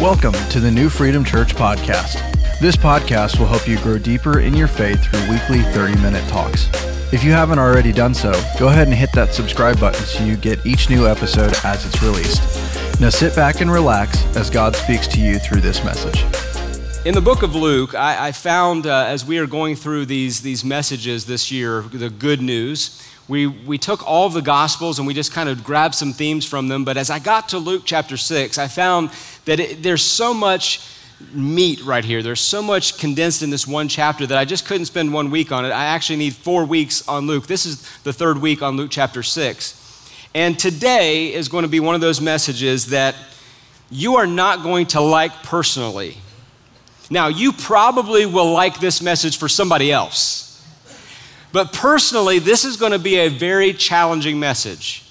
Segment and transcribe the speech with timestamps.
[0.00, 2.20] Welcome to the New Freedom Church podcast.
[2.60, 6.68] This podcast will help you grow deeper in your faith through weekly 30 minute talks.
[7.12, 8.30] If you haven't already done so,
[8.60, 12.00] go ahead and hit that subscribe button so you get each new episode as it's
[12.00, 13.00] released.
[13.00, 16.22] Now sit back and relax as God speaks to you through this message.
[17.04, 20.42] In the book of Luke, I, I found uh, as we are going through these,
[20.42, 25.12] these messages this year, the good news, we, we took all the Gospels and we
[25.12, 26.84] just kind of grabbed some themes from them.
[26.84, 29.10] But as I got to Luke chapter 6, I found
[29.44, 30.80] that it, there's so much
[31.32, 32.22] meat right here.
[32.22, 35.52] There's so much condensed in this one chapter that I just couldn't spend one week
[35.52, 35.70] on it.
[35.70, 37.46] I actually need four weeks on Luke.
[37.46, 39.74] This is the third week on Luke chapter 6.
[40.34, 43.14] And today is going to be one of those messages that
[43.90, 46.16] you are not going to like personally.
[47.10, 50.47] Now, you probably will like this message for somebody else.
[51.52, 55.04] But personally, this is going to be a very challenging message.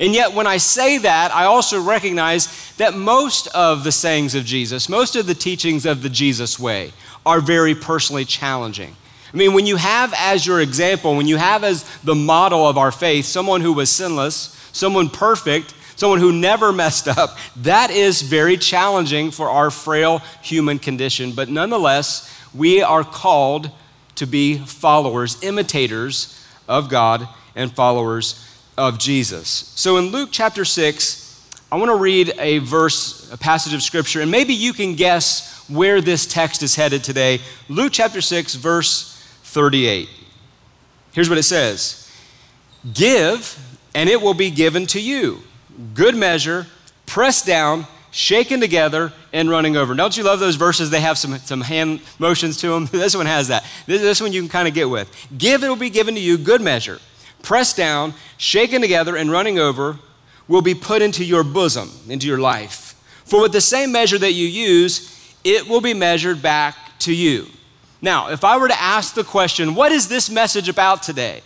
[0.00, 4.44] And yet, when I say that, I also recognize that most of the sayings of
[4.44, 6.92] Jesus, most of the teachings of the Jesus way,
[7.26, 8.94] are very personally challenging.
[9.32, 12.78] I mean, when you have as your example, when you have as the model of
[12.78, 18.22] our faith someone who was sinless, someone perfect, someone who never messed up, that is
[18.22, 21.32] very challenging for our frail human condition.
[21.32, 23.70] But nonetheless, we are called
[24.18, 28.44] to be followers, imitators of God, and followers
[28.76, 29.48] of Jesus.
[29.48, 31.24] So in Luke chapter 6,
[31.70, 35.68] I want to read a verse, a passage of scripture, and maybe you can guess
[35.68, 37.40] where this text is headed today.
[37.68, 40.08] Luke chapter 6, verse 38.
[41.12, 42.10] Here's what it says
[42.94, 43.58] Give,
[43.94, 45.40] and it will be given to you.
[45.94, 46.66] Good measure,
[47.06, 49.94] pressed down, shaken together, and running over.
[49.94, 50.90] Don't you love those verses?
[50.90, 52.86] They have some, some hand motions to them.
[52.92, 53.64] This one has that.
[53.86, 55.10] This, this one you can kind of get with.
[55.36, 56.38] Give, it will be given to you.
[56.38, 57.00] Good measure
[57.42, 59.98] pressed down, shaken together, and running over,
[60.46, 62.94] will be put into your bosom, into your life.
[63.24, 67.46] For with the same measure that you use, it will be measured back to you.
[68.00, 71.42] Now, if I were to ask the question, what is this message about today?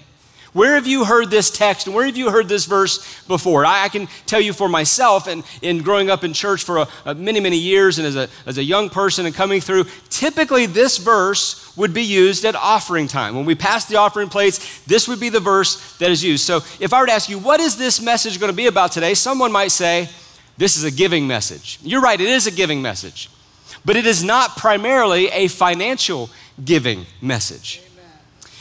[0.52, 3.64] Where have you heard this text and where have you heard this verse before?
[3.64, 6.88] I, I can tell you for myself, and in growing up in church for a,
[7.06, 10.66] a many, many years, and as a, as a young person and coming through, typically
[10.66, 13.34] this verse would be used at offering time.
[13.34, 16.44] When we pass the offering plates, this would be the verse that is used.
[16.44, 18.92] So if I were to ask you, what is this message going to be about
[18.92, 19.14] today?
[19.14, 20.10] Someone might say,
[20.58, 21.78] this is a giving message.
[21.82, 23.30] You're right, it is a giving message.
[23.86, 26.28] But it is not primarily a financial
[26.62, 27.81] giving message.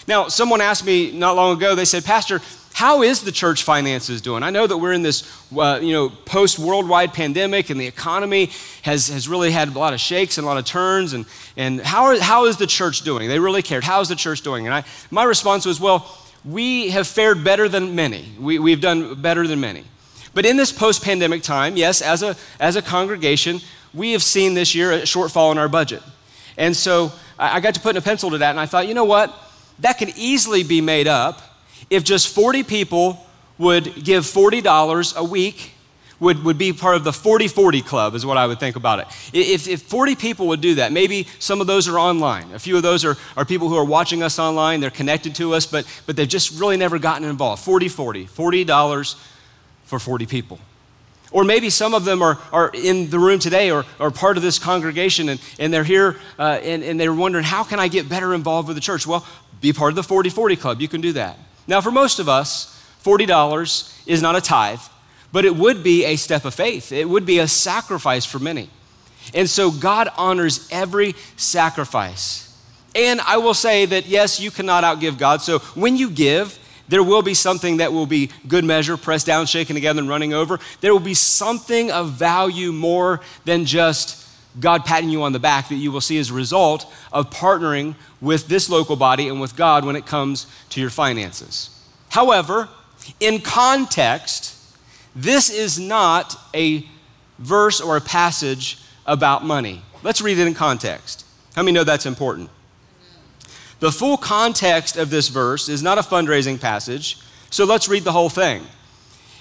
[0.08, 2.42] Now, someone asked me not long ago, they said, Pastor,
[2.74, 4.44] how is the church finances doing?
[4.44, 8.50] I know that we're in this, uh, you know, post-worldwide pandemic, and the economy
[8.84, 11.14] has, has really had a lot of shakes and a lot of turns.
[11.14, 11.26] And,
[11.58, 13.28] and how, are, how is the church doing?
[13.28, 13.84] They really cared.
[13.84, 14.66] How is the church doing?
[14.66, 18.26] And I, my response was, well, we have fared better than many.
[18.40, 19.84] We, we've done better than many.
[20.34, 23.60] But in this post-pandemic time, yes, as a, as a congregation,
[23.94, 26.02] we have seen this year a shortfall in our budget.
[26.58, 28.94] And so I got to put in a pencil to that, and I thought, you
[28.94, 29.38] know what?
[29.82, 31.42] That could easily be made up
[31.90, 33.26] if just 40 people
[33.58, 35.74] would give $40 a week
[36.20, 39.00] would, would be part of the 40 40 club, is what I would think about
[39.00, 39.08] it.
[39.34, 42.54] If, if 40 people would do that, maybe some of those are online.
[42.54, 45.56] A few of those are, are people who are watching us online, they're connected to
[45.56, 47.64] us, but, but they've just really never gotten involved.
[47.64, 49.16] 40 40, $40
[49.86, 50.60] for 40 people.
[51.32, 54.44] Or maybe some of them are, are in the room today or, are part of
[54.44, 58.10] this congregation and, and they're here uh, and, and they're wondering, how can I get
[58.10, 59.08] better involved with the church?
[59.08, 59.26] Well,
[59.62, 60.82] be part of the 40 40 club.
[60.82, 61.38] You can do that.
[61.68, 62.68] Now, for most of us,
[63.04, 64.82] $40 is not a tithe,
[65.32, 66.92] but it would be a step of faith.
[66.92, 68.70] It would be a sacrifice for many.
[69.34, 72.48] And so God honors every sacrifice.
[72.96, 75.42] And I will say that yes, you cannot outgive God.
[75.42, 79.46] So when you give, there will be something that will be good measure, pressed down,
[79.46, 80.60] shaken together, and running over.
[80.82, 84.28] There will be something of value more than just
[84.60, 87.96] God patting you on the back that you will see as a result of partnering
[88.20, 91.70] with this local body and with God when it comes to your finances.
[92.10, 92.68] However,
[93.20, 94.58] in context,
[95.16, 96.86] this is not a
[97.40, 99.82] verse or a passage about money.
[100.04, 101.26] Let's read it in context.
[101.56, 102.50] How many know that's important?
[103.82, 107.18] The full context of this verse is not a fundraising passage,
[107.50, 108.64] so let's read the whole thing.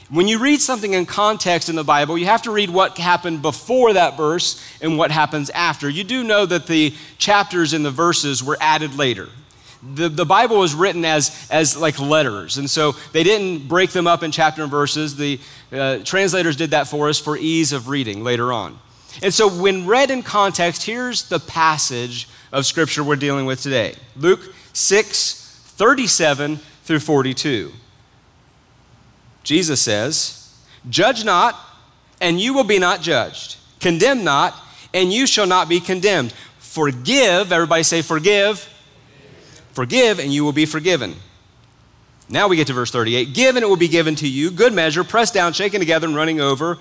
[0.08, 3.42] When you read something in context in the Bible, you have to read what happened
[3.42, 5.90] before that verse and what happens after.
[5.90, 9.28] You do know that the chapters and the verses were added later.
[9.82, 14.06] The, the Bible was written as, as like letters, and so they didn't break them
[14.06, 15.16] up in chapter and verses.
[15.16, 15.38] The
[15.70, 18.78] uh, translators did that for us for ease of reading later on.
[19.22, 23.94] And so, when read in context, here's the passage of Scripture we're dealing with today
[24.16, 24.40] Luke
[24.72, 25.40] 6
[25.80, 27.72] 37 through 42.
[29.42, 30.54] Jesus says,
[30.88, 31.56] Judge not,
[32.20, 33.56] and you will be not judged.
[33.80, 34.54] Condemn not,
[34.92, 36.32] and you shall not be condemned.
[36.58, 38.68] Forgive, everybody say, forgive.
[39.72, 41.14] Forgive, and you will be forgiven.
[42.28, 43.32] Now we get to verse 38.
[43.32, 44.50] Give, and it will be given to you.
[44.50, 46.76] Good measure, pressed down, shaken together, and running over,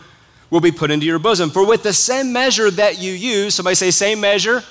[0.49, 1.49] will be put into your bosom.
[1.51, 4.63] For with the same measure that you use, somebody say, same measure,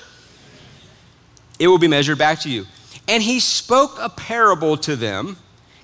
[1.59, 2.65] it will be measured back to you.
[3.07, 5.37] And he spoke a parable to them.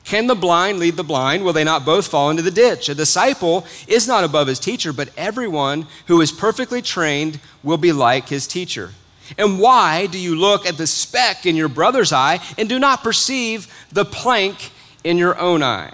[0.03, 1.43] Can the blind lead the blind?
[1.43, 2.89] Will they not both fall into the ditch?
[2.89, 7.91] A disciple is not above his teacher, but everyone who is perfectly trained will be
[7.91, 8.91] like his teacher.
[9.37, 13.03] And why do you look at the speck in your brother's eye and do not
[13.03, 14.71] perceive the plank
[15.03, 15.93] in your own eye?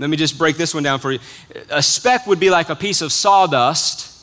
[0.00, 1.18] Let me just break this one down for you.
[1.70, 4.14] A speck would be like a piece of sawdust,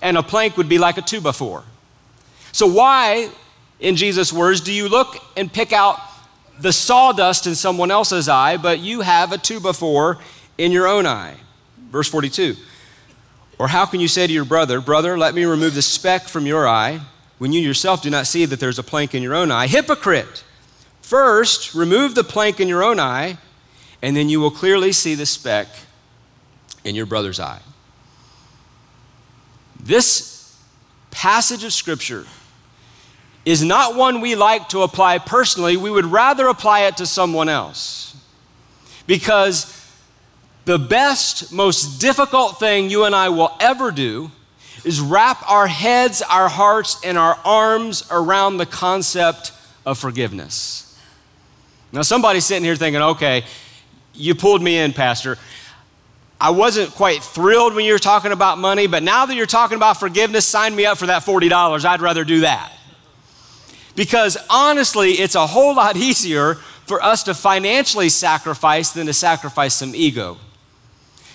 [0.00, 1.64] and a plank would be like a two by four.
[2.52, 3.30] So, why,
[3.80, 6.00] in Jesus' words, do you look and pick out
[6.60, 10.18] the sawdust in someone else's eye, but you have a two before
[10.56, 11.34] in your own eye?
[11.90, 12.56] Verse 42.
[13.58, 16.46] Or how can you say to your brother, Brother, let me remove the speck from
[16.46, 17.00] your eye?
[17.38, 19.66] when you yourself do not see that there's a plank in your own eye.
[19.66, 20.44] Hypocrite!
[21.00, 23.38] First, remove the plank in your own eye,
[24.02, 25.68] and then you will clearly see the speck
[26.84, 27.60] in your brother's eye.
[29.80, 30.56] This
[31.10, 32.26] passage of Scripture
[33.48, 35.76] is not one we like to apply personally.
[35.76, 38.14] We would rather apply it to someone else.
[39.06, 39.74] Because
[40.66, 44.30] the best, most difficult thing you and I will ever do
[44.84, 49.52] is wrap our heads, our hearts, and our arms around the concept
[49.86, 50.84] of forgiveness.
[51.90, 53.44] Now, somebody's sitting here thinking, okay,
[54.12, 55.38] you pulled me in, Pastor.
[56.38, 59.76] I wasn't quite thrilled when you were talking about money, but now that you're talking
[59.76, 61.84] about forgiveness, sign me up for that $40.
[61.86, 62.72] I'd rather do that.
[63.98, 66.54] Because honestly, it's a whole lot easier
[66.86, 70.36] for us to financially sacrifice than to sacrifice some ego.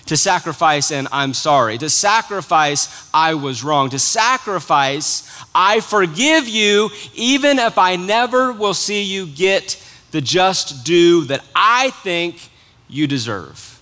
[0.06, 6.88] To sacrifice and I'm sorry, to sacrifice I was wrong, to sacrifice I forgive you
[7.12, 9.78] even if I never will see you get
[10.12, 12.48] the just due that I think
[12.88, 13.78] you deserve.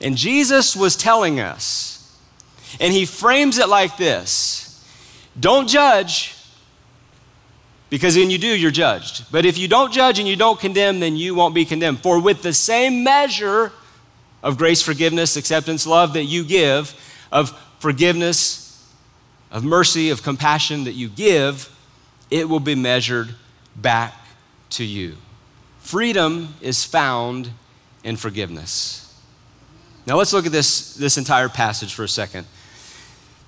[0.00, 2.16] And Jesus was telling us,
[2.78, 4.86] and he frames it like this.
[5.38, 6.31] Don't judge,
[7.92, 9.26] because when you do, you're judged.
[9.30, 12.00] But if you don't judge and you don't condemn, then you won't be condemned.
[12.00, 13.70] For with the same measure
[14.42, 16.94] of grace, forgiveness, acceptance, love that you give,
[17.30, 17.50] of
[17.80, 18.82] forgiveness,
[19.50, 21.68] of mercy, of compassion that you give,
[22.30, 23.34] it will be measured
[23.76, 24.14] back
[24.70, 25.18] to you.
[25.80, 27.50] Freedom is found
[28.04, 29.14] in forgiveness.
[30.06, 32.46] Now let's look at this, this entire passage for a second.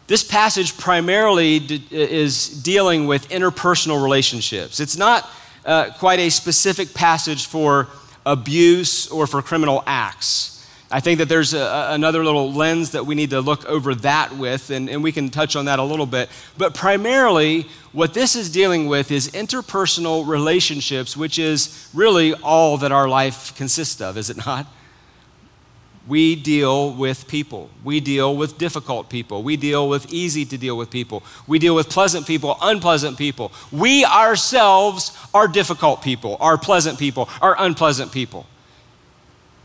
[0.06, 4.78] This passage primarily d- is dealing with interpersonal relationships.
[4.78, 5.28] It's not
[5.64, 7.88] uh, quite a specific passage for
[8.26, 10.50] abuse or for criminal acts.
[10.90, 14.36] I think that there's a, another little lens that we need to look over that
[14.36, 16.28] with, and, and we can touch on that a little bit.
[16.58, 22.92] But primarily, what this is dealing with is interpersonal relationships, which is really all that
[22.92, 24.66] our life consists of, is it not?
[26.06, 27.70] We deal with people.
[27.82, 29.42] We deal with difficult people.
[29.42, 31.22] We deal with easy to deal with people.
[31.46, 33.52] We deal with pleasant people, unpleasant people.
[33.72, 38.44] We ourselves are difficult people, are pleasant people, are unpleasant people.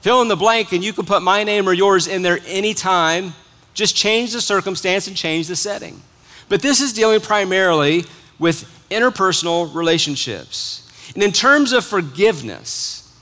[0.01, 3.33] Fill in the blank, and you can put my name or yours in there anytime.
[3.73, 6.01] Just change the circumstance and change the setting.
[6.47, 8.05] But this is dealing primarily
[8.39, 10.89] with interpersonal relationships.
[11.13, 13.13] And in terms of forgiveness,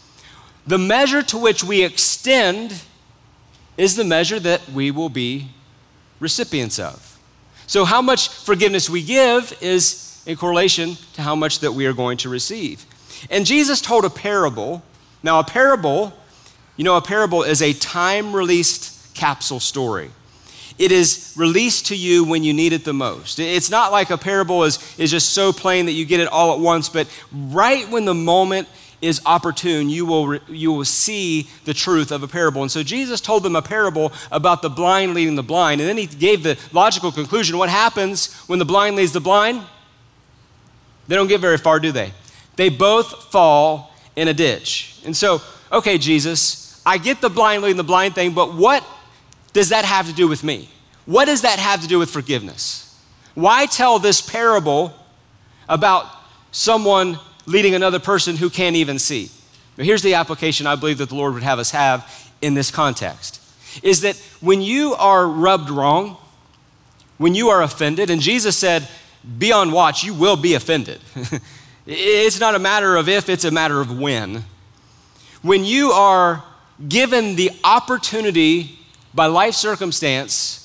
[0.68, 2.80] the measure to which we extend
[3.78, 5.50] is the measure that we will be
[6.20, 7.20] recipients of.
[7.68, 11.94] So, how much forgiveness we give is in correlation to how much that we are
[11.94, 12.86] going to receive.
[13.30, 14.84] And Jesus told a parable.
[15.24, 16.14] Now, a parable
[16.78, 20.12] you know, a parable is a time released capsule story.
[20.78, 23.40] It is released to you when you need it the most.
[23.40, 26.54] It's not like a parable is, is just so plain that you get it all
[26.54, 28.68] at once, but right when the moment
[29.02, 32.62] is opportune, you will, you will see the truth of a parable.
[32.62, 35.82] And so Jesus told them a parable about the blind leading the blind.
[35.82, 39.62] And then he gave the logical conclusion what happens when the blind leads the blind?
[41.08, 42.12] They don't get very far, do they?
[42.56, 45.00] They both fall in a ditch.
[45.06, 48.86] And so, okay, Jesus, I get the blind leading the blind thing, but what
[49.54, 50.70] does that have to do with me?
[51.06, 52.84] What does that have to do with forgiveness?
[53.36, 54.94] Why tell this parable
[55.70, 56.08] about
[56.52, 59.32] someone leading another person who can't even see?
[59.78, 62.70] Now, here's the application I believe that the Lord would have us have in this
[62.70, 63.42] context
[63.84, 66.18] is that when you are rubbed wrong,
[67.18, 68.88] when you are offended, and Jesus said,
[69.38, 71.00] be on watch, you will be offended.
[71.86, 74.44] it's not a matter of if, it's a matter of when.
[75.42, 76.44] When you are
[76.88, 78.80] given the opportunity
[79.14, 80.64] by life circumstance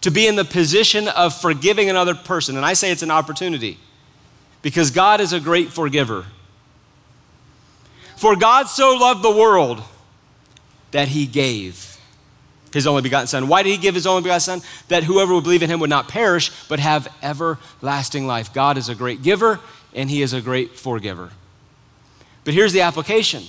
[0.00, 2.56] to be in the position of forgiving another person.
[2.56, 3.78] And I say it's an opportunity
[4.62, 6.24] because God is a great forgiver.
[8.16, 9.82] For God so loved the world
[10.92, 11.98] that he gave
[12.72, 13.48] his only begotten Son.
[13.48, 14.60] Why did he give his only begotten Son?
[14.88, 18.54] That whoever would believe in him would not perish, but have everlasting life.
[18.54, 19.60] God is a great giver,
[19.94, 21.30] and he is a great forgiver.
[22.44, 23.42] But here's the application.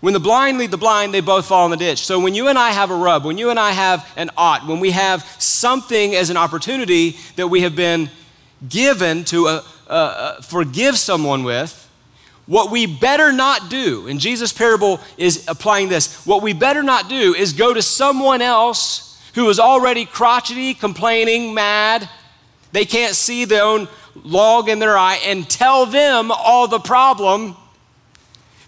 [0.00, 2.06] When the blind lead the blind, they both fall in the ditch.
[2.06, 4.66] So when you and I have a rub, when you and I have an ought,
[4.66, 8.10] when we have something as an opportunity that we have been
[8.68, 11.88] given to uh, uh, uh forgive someone with,
[12.48, 17.08] what we better not do, and Jesus' parable is applying this, what we better not
[17.08, 22.08] do is go to someone else who is already crotchety, complaining, mad.
[22.72, 23.86] They can't see their own
[24.24, 27.54] log in their eye and tell them all the problem,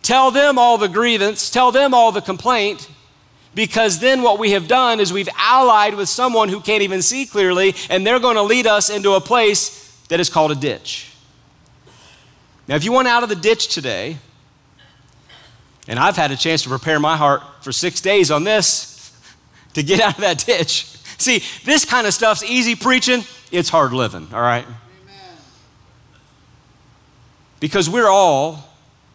[0.02, 2.88] tell them all the grievance, tell them all the complaint.
[3.54, 7.26] Because then what we have done is we've allied with someone who can't even see
[7.26, 11.09] clearly, and they're going to lead us into a place that is called a ditch.
[12.70, 14.16] Now, if you want out of the ditch today,
[15.88, 19.12] and I've had a chance to prepare my heart for six days on this
[19.74, 20.84] to get out of that ditch.
[21.18, 24.64] See, this kind of stuff's easy preaching, it's hard living, all right?
[27.58, 28.68] Because we're all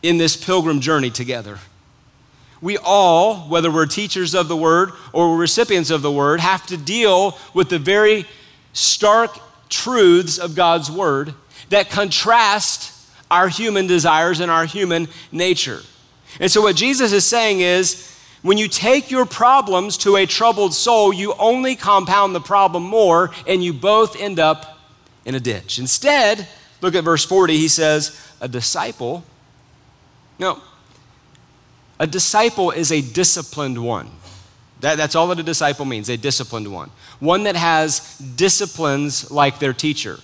[0.04, 1.60] in this pilgrim journey together.
[2.60, 6.76] We all, whether we're teachers of the word or recipients of the word, have to
[6.76, 8.26] deal with the very
[8.74, 11.34] stark truths of God's word
[11.70, 12.92] that contrast
[13.30, 15.82] our human desires and our human nature.
[16.40, 20.74] And so, what Jesus is saying is, when you take your problems to a troubled
[20.74, 24.78] soul, you only compound the problem more and you both end up
[25.26, 25.80] in a ditch.
[25.80, 26.48] Instead,
[26.80, 27.58] look at verse 40.
[27.58, 29.24] He says, A disciple,
[30.38, 30.62] no,
[32.00, 34.12] a disciple is a disciplined one.
[34.82, 36.92] That, that's all that a disciple means, a disciplined one.
[37.20, 40.20] One that has disciplines like their teacher.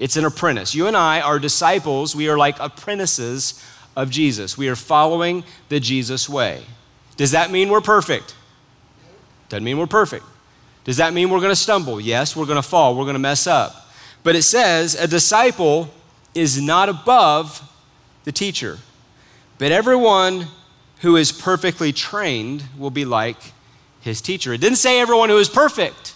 [0.00, 0.74] It's an apprentice.
[0.74, 2.16] You and I are disciples.
[2.16, 3.62] We are like apprentices
[3.94, 4.56] of Jesus.
[4.56, 6.64] We are following the Jesus way.
[7.18, 8.34] Does that mean we're perfect?
[9.50, 10.24] Doesn't mean we're perfect.
[10.84, 12.00] Does that mean we're going to stumble?
[12.00, 12.96] Yes, we're going to fall.
[12.96, 13.90] We're going to mess up.
[14.22, 15.90] But it says a disciple
[16.34, 17.62] is not above
[18.24, 18.78] the teacher.
[19.58, 20.46] But everyone
[21.00, 23.36] who is perfectly trained will be like
[24.00, 24.54] his teacher.
[24.54, 26.14] It didn't say everyone who is perfect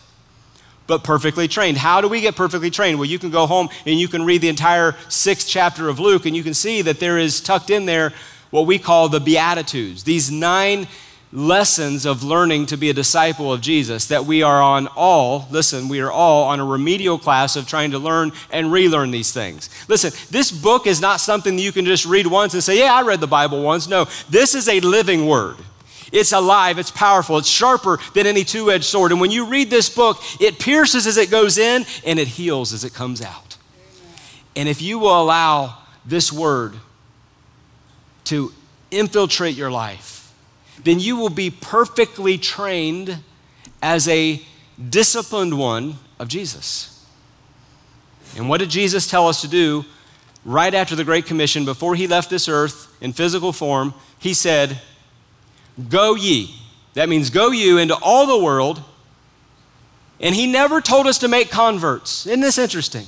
[0.87, 1.79] but perfectly trained.
[1.79, 2.99] How do we get perfectly trained?
[2.99, 6.27] Well, you can go home and you can read the entire sixth chapter of Luke,
[6.27, 8.13] and you can see that there is tucked in there
[8.51, 10.87] what we call the Beatitudes, these nine
[11.33, 15.89] lessons of learning to be a disciple of Jesus that we are on all, listen,
[15.89, 19.69] we are all on a remedial class of trying to learn and relearn these things.
[19.89, 22.95] Listen, this book is not something that you can just read once and say, Yeah,
[22.95, 23.89] I read the Bible once.
[23.89, 25.57] No, this is a living word.
[26.15, 29.11] It's alive, it's powerful, it's sharper than any two edged sword.
[29.11, 32.73] And when you read this book, it pierces as it goes in and it heals
[32.73, 33.57] as it comes out.
[34.55, 36.75] And if you will allow this word
[38.27, 38.53] to
[38.93, 40.33] infiltrate your life,
[40.85, 43.19] then you will be perfectly trained
[43.83, 44.41] as a
[44.89, 47.05] disciplined one of Jesus.
[48.37, 49.85] And what did Jesus tell us to do
[50.45, 53.95] right after the Great Commission, before he left this earth in physical form?
[54.21, 54.81] He said,
[55.89, 56.55] Go ye.
[56.95, 58.83] That means go you into all the world.
[60.21, 62.27] And he never told us to make converts.
[62.27, 63.07] Isn't this interesting?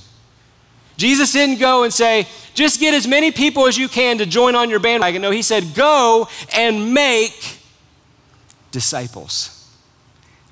[0.96, 4.54] Jesus didn't go and say, just get as many people as you can to join
[4.54, 5.22] on your bandwagon.
[5.22, 7.58] No, he said, go and make
[8.70, 9.70] disciples,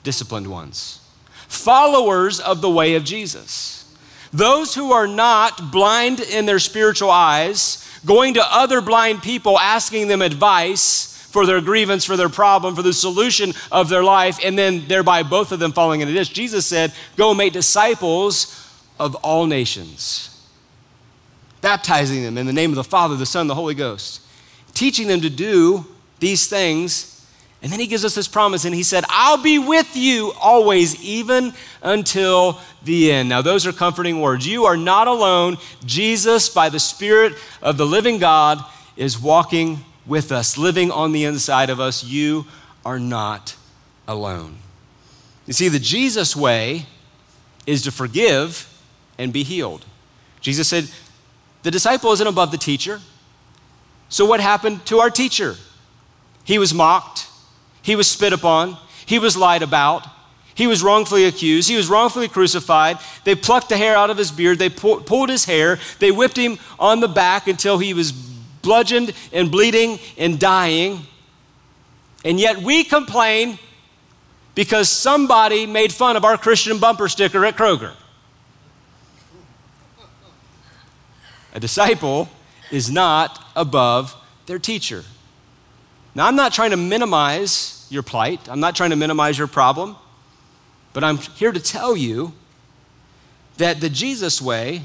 [0.02, 1.00] disciplined ones,
[1.48, 3.96] followers of the way of Jesus.
[4.32, 10.08] Those who are not blind in their spiritual eyes, going to other blind people asking
[10.08, 14.56] them advice for their grievance, for their problem, for the solution of their life, and
[14.56, 16.32] then thereby both of them falling in a ditch.
[16.32, 20.48] Jesus said, Go make disciples of all nations,
[21.60, 24.20] baptizing them in the name of the Father, the Son, the Holy Ghost,
[24.74, 25.84] teaching them to do
[26.20, 27.26] these things.
[27.62, 31.02] And then he gives us this promise, and he said, I'll be with you always,
[31.02, 33.28] even until the end.
[33.28, 34.46] Now, those are comforting words.
[34.46, 35.56] You are not alone.
[35.84, 38.64] Jesus, by the Spirit of the living God,
[38.96, 42.04] is walking with us, living on the inside of us.
[42.04, 42.46] You
[42.84, 43.56] are not
[44.06, 44.56] alone.
[45.46, 46.86] You see, the Jesus way
[47.66, 48.68] is to forgive
[49.18, 49.84] and be healed.
[50.40, 50.90] Jesus said,
[51.62, 53.00] The disciple isn't above the teacher.
[54.08, 55.56] So, what happened to our teacher?
[56.44, 57.26] He was mocked,
[57.82, 60.06] he was spit upon, he was lied about,
[60.54, 61.68] he was wrongfully accused.
[61.68, 62.98] He was wrongfully crucified.
[63.24, 64.58] They plucked the hair out of his beard.
[64.58, 65.78] They pulled his hair.
[65.98, 68.12] They whipped him on the back until he was
[68.64, 71.06] bludgeoned and bleeding and dying.
[72.24, 73.58] And yet we complain
[74.54, 77.92] because somebody made fun of our Christian bumper sticker at Kroger.
[81.54, 82.28] A disciple
[82.72, 84.14] is not above
[84.46, 85.04] their teacher.
[86.14, 89.96] Now, I'm not trying to minimize your plight, I'm not trying to minimize your problem,
[90.92, 92.32] but I'm here to tell you
[93.56, 94.82] that the Jesus way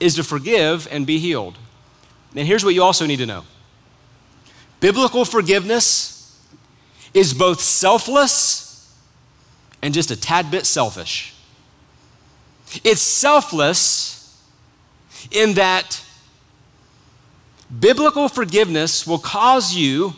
[0.00, 1.58] is to forgive and be healed.
[2.36, 3.44] And here's what you also need to know
[4.80, 6.38] biblical forgiveness
[7.14, 8.94] is both selfless
[9.82, 11.34] and just a tad bit selfish.
[12.84, 14.42] It's selfless
[15.30, 16.04] in that
[17.80, 20.14] biblical forgiveness will cause you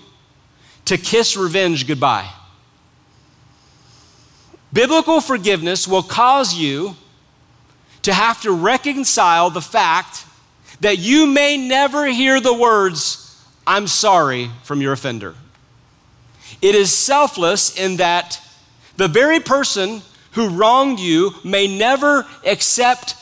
[0.87, 2.28] to kiss revenge goodbye.
[4.72, 6.96] Biblical forgiveness will cause you
[8.02, 10.25] to have to reconcile the fact
[10.80, 15.35] that you may never hear the words, I'm sorry, from your offender.
[16.61, 18.40] It is selfless in that
[18.97, 23.16] the very person who wronged you may never accept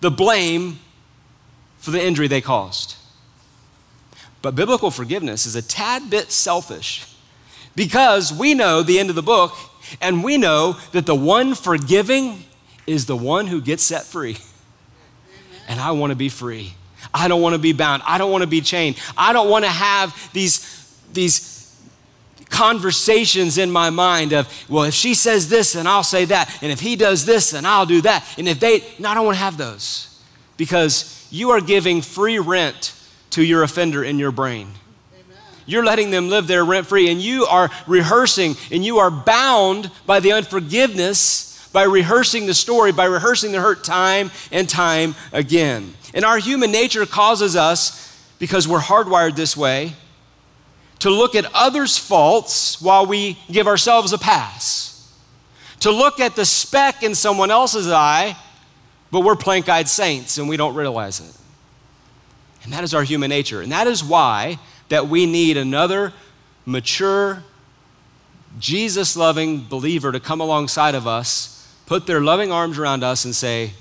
[0.00, 0.78] the blame
[1.78, 2.96] for the injury they caused.
[4.42, 7.06] But biblical forgiveness is a tad bit selfish
[7.74, 9.54] because we know the end of the book
[10.00, 12.44] and we know that the one forgiving
[12.86, 14.36] is the one who gets set free.
[15.68, 16.74] And I want to be free.
[17.14, 18.02] I don't want to be bound.
[18.04, 18.96] I don't want to be chained.
[19.16, 21.54] I don't want to have these, these
[22.50, 26.58] conversations in my mind of, well, if she says this, then I'll say that.
[26.60, 28.26] And if he does this, then I'll do that.
[28.36, 30.20] And if they, no, I don't want to have those
[30.56, 32.94] because you are giving free rent
[33.30, 34.68] to your offender in your brain.
[35.66, 39.90] You're letting them live there rent free, and you are rehearsing and you are bound
[40.04, 45.92] by the unforgiveness by rehearsing the story, by rehearsing the hurt time and time again.
[46.14, 48.00] And our human nature causes us,
[48.38, 49.94] because we're hardwired this way,
[51.00, 55.12] to look at others' faults while we give ourselves a pass.
[55.80, 58.36] To look at the speck in someone else's eye,
[59.10, 61.36] but we're plank eyed saints and we don't realize it.
[62.62, 63.60] And that is our human nature.
[63.60, 66.12] And that is why that we need another
[66.66, 67.42] mature,
[68.60, 71.53] Jesus loving believer to come alongside of us
[71.86, 73.72] put their loving arms around us and say,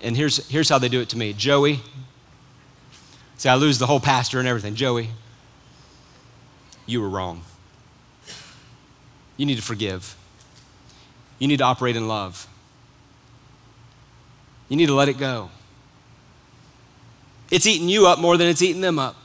[0.00, 1.80] and here's, here's how they do it to me Joey,
[3.36, 4.74] say, I lose the whole pastor and everything.
[4.74, 5.10] Joey,
[6.86, 7.42] you were wrong.
[9.36, 10.16] You need to forgive.
[11.38, 12.46] You need to operate in love.
[14.68, 15.50] You need to let it go.
[17.50, 19.16] It's eating you up more than it's eating them up.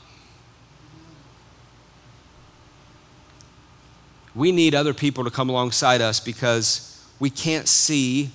[4.34, 8.30] We need other people to come alongside us because we can't see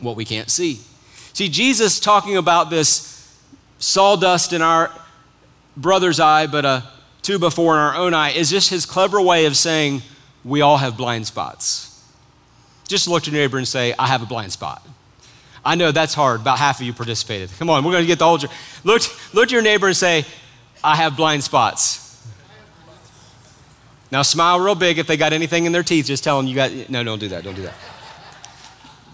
[0.00, 0.80] what we can't see.
[1.32, 3.38] See, Jesus talking about this
[3.78, 4.90] sawdust in our
[5.76, 6.84] brother's eye, but a
[7.22, 10.02] two before in our own eye, is just his clever way of saying
[10.44, 11.88] we all have blind spots.
[12.88, 14.86] Just look to your neighbor and say, I have a blind spot.
[15.64, 16.40] I know that's hard.
[16.40, 17.50] About half of you participated.
[17.58, 18.40] Come on, we're going to get the whole.
[18.84, 19.02] Look,
[19.32, 20.24] look to your neighbor and say,
[20.82, 22.11] I have blind spots.
[24.12, 26.04] Now smile real big if they got anything in their teeth.
[26.04, 26.70] Just tell them you got.
[26.90, 27.42] No, don't do that.
[27.42, 27.74] Don't do that.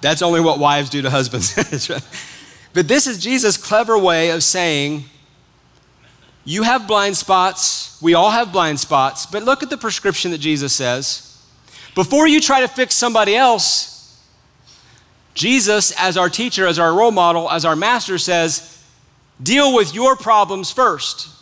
[0.01, 1.55] That's only what wives do to husbands.
[2.73, 5.05] but this is Jesus' clever way of saying,
[6.45, 8.01] you have blind spots.
[8.03, 9.25] We all have blind spots.
[9.25, 11.41] But look at the prescription that Jesus says.
[11.95, 14.21] Before you try to fix somebody else,
[15.35, 18.85] Jesus, as our teacher, as our role model, as our master, says,
[19.41, 21.38] deal with your problems first.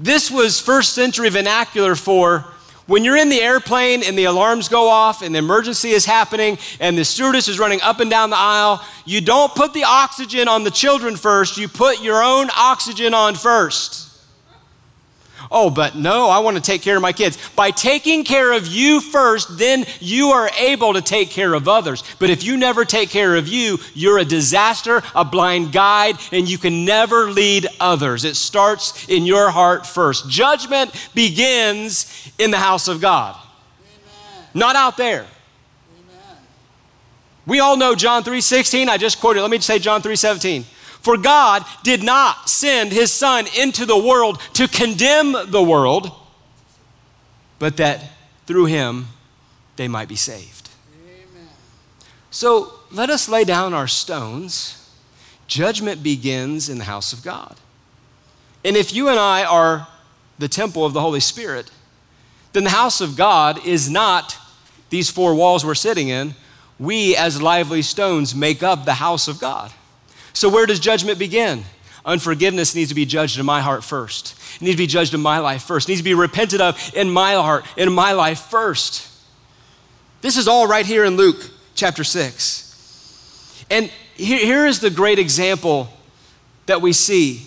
[0.00, 2.44] This was first century vernacular for
[2.86, 6.56] when you're in the airplane and the alarms go off and the emergency is happening
[6.78, 10.46] and the stewardess is running up and down the aisle, you don't put the oxygen
[10.46, 14.07] on the children first, you put your own oxygen on first.
[15.50, 17.38] Oh, but no, I want to take care of my kids.
[17.56, 22.04] By taking care of you first, then you are able to take care of others.
[22.18, 26.48] But if you never take care of you, you're a disaster, a blind guide, and
[26.48, 28.24] you can never lead others.
[28.24, 30.28] It starts in your heart first.
[30.28, 34.46] Judgment begins in the house of God, Amen.
[34.52, 35.20] not out there.
[35.20, 36.36] Amen.
[37.46, 38.90] We all know John 3:16.
[38.90, 39.40] I just quoted.
[39.40, 40.66] Let me say John 3:17.
[41.00, 46.10] For God did not send his Son into the world to condemn the world,
[47.58, 48.04] but that
[48.46, 49.08] through him
[49.76, 50.68] they might be saved.
[51.04, 51.48] Amen.
[52.30, 54.74] So let us lay down our stones.
[55.46, 57.56] Judgment begins in the house of God.
[58.64, 59.88] And if you and I are
[60.38, 61.70] the temple of the Holy Spirit,
[62.52, 64.36] then the house of God is not
[64.90, 66.34] these four walls we're sitting in.
[66.78, 69.72] We, as lively stones, make up the house of God.
[70.38, 71.64] So, where does judgment begin?
[72.04, 74.34] unforgiveness needs to be judged in my heart first.
[74.56, 75.88] It needs to be judged in my life first.
[75.88, 79.10] It needs to be repented of in my heart, in my life first.
[80.22, 83.66] This is all right here in Luke chapter 6.
[83.68, 85.90] And here, here is the great example
[86.66, 87.46] that we see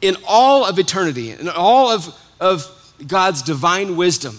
[0.00, 4.38] in all of eternity, in all of, of God's divine wisdom.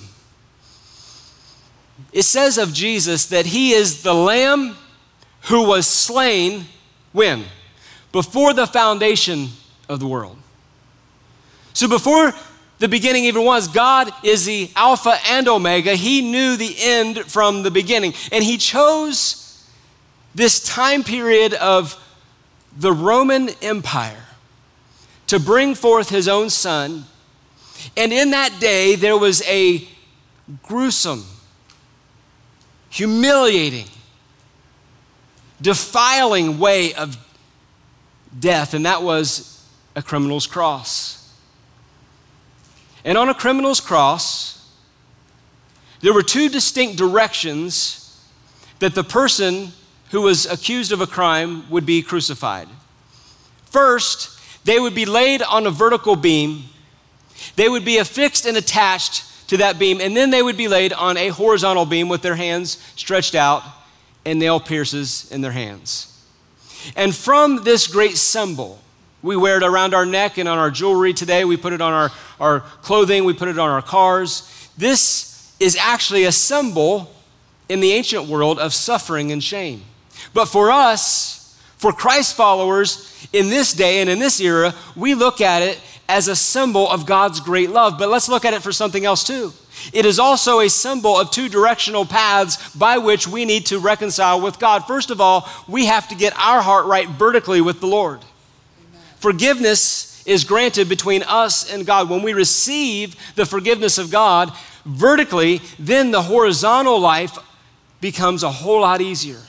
[2.13, 4.77] It says of Jesus that he is the lamb
[5.41, 6.67] who was slain
[7.11, 7.45] when?
[8.11, 9.49] Before the foundation
[9.87, 10.37] of the world.
[11.73, 12.33] So before
[12.79, 15.95] the beginning even was, God is the Alpha and Omega.
[15.95, 18.13] He knew the end from the beginning.
[18.31, 19.67] And He chose
[20.33, 21.95] this time period of
[22.77, 24.25] the Roman Empire
[25.27, 27.05] to bring forth His own Son.
[27.95, 29.87] And in that day, there was a
[30.63, 31.25] gruesome,
[32.89, 33.87] humiliating,
[35.61, 37.17] defiling way of
[38.37, 41.17] death, and that was a criminal's cross.
[43.03, 44.69] And on a criminal's cross,
[46.01, 48.19] there were two distinct directions
[48.79, 49.71] that the person
[50.11, 52.67] who was accused of a crime would be crucified.
[53.65, 56.63] First, they would be laid on a vertical beam,
[57.55, 60.93] they would be affixed and attached to that beam, and then they would be laid
[60.93, 63.63] on a horizontal beam with their hands stretched out
[64.25, 66.07] and nail pierces in their hands.
[66.95, 68.79] And from this great symbol,
[69.21, 71.45] we wear it around our neck and on our jewelry today.
[71.45, 74.69] We put it on our, our clothing, we put it on our cars.
[74.77, 77.13] This is actually a symbol
[77.69, 79.83] in the ancient world of suffering and shame.
[80.33, 85.39] But for us, for Christ followers in this day and in this era, we look
[85.41, 85.79] at it
[86.09, 87.97] as a symbol of God's great love.
[87.97, 89.53] But let's look at it for something else too.
[89.93, 94.39] It is also a symbol of two directional paths by which we need to reconcile
[94.41, 94.85] with God.
[94.85, 98.19] First of all, we have to get our heart right vertically with the Lord.
[99.17, 102.09] Forgiveness is granted between us and God.
[102.09, 104.51] When we receive the forgiveness of God
[104.85, 107.37] vertically, then the horizontal life
[107.99, 109.41] becomes a whole lot easier.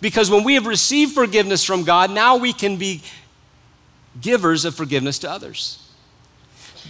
[0.00, 3.02] Because when we have received forgiveness from God, now we can be
[4.20, 5.86] givers of forgiveness to others.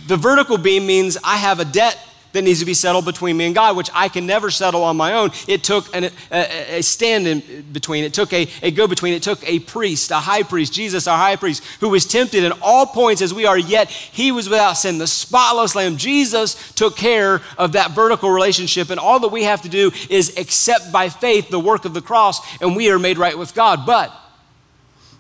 [0.07, 1.99] The vertical beam means I have a debt
[2.33, 4.97] that needs to be settled between me and God, which I can never settle on
[4.97, 5.31] my own.
[5.49, 9.23] It took an, a, a, stand in between, it took a, a go between, it
[9.23, 12.87] took a priest, a high priest, Jesus, our high priest, who was tempted in all
[12.87, 14.99] points as we are, yet he was without sin.
[14.99, 19.63] The spotless lamb, Jesus took care of that vertical relationship, and all that we have
[19.63, 23.19] to do is accept by faith the work of the cross, and we are made
[23.19, 23.87] right with God.
[23.87, 24.13] But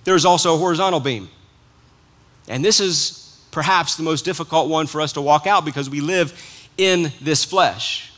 [0.04, 1.28] there's also a horizontal beam.
[2.48, 6.00] And this is perhaps the most difficult one for us to walk out because we
[6.00, 6.32] live
[6.80, 8.10] in this flesh.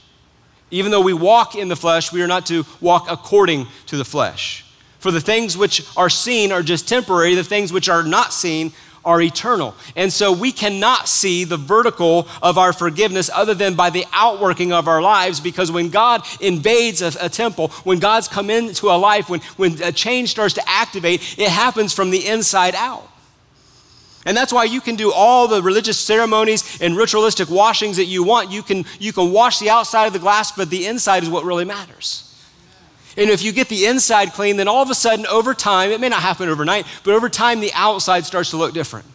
[0.71, 4.05] Even though we walk in the flesh, we are not to walk according to the
[4.05, 4.65] flesh.
[5.01, 8.73] For the things which are seen are just temporary, the things which are not seen
[9.05, 9.75] are eternal.
[9.97, 14.73] And so we cannot see the vertical of our forgiveness other than by the outworking
[14.73, 18.97] of our lives because when God invades a, a, temple, when God's come into a
[18.97, 23.09] life, when, when a change starts to activate, it happens from the inside out.
[24.25, 28.23] And that's why you can do all the religious ceremonies and ritualistic washings that you
[28.23, 28.53] want.
[28.53, 31.45] You can, you can wash the outside of the glass, but the inside is what
[31.45, 32.29] really matters.
[33.17, 36.01] And if you get the inside clean, then all of a sudden, over time, it
[36.01, 39.07] may not happen overnight, but over time, the outside starts to look different.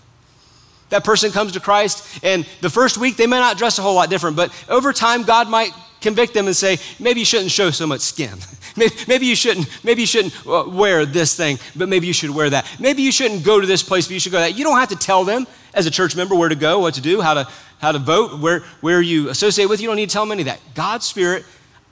[0.89, 3.95] That person comes to Christ, and the first week, they may not dress a whole
[3.95, 7.71] lot different, but over time, God might convict them and say, maybe you shouldn't show
[7.71, 8.37] so much skin.
[9.07, 12.49] maybe, you shouldn't, maybe you shouldn't uh, wear this thing, but maybe you should wear
[12.49, 12.65] that.
[12.79, 14.57] Maybe you shouldn't go to this place, but you should go that.
[14.57, 17.01] You don't have to tell them as a church member where to go, what to
[17.01, 17.47] do, how to,
[17.79, 19.81] how to vote, where, where you associate with.
[19.81, 20.59] You don't need to tell them any of that.
[20.75, 21.45] God's Spirit,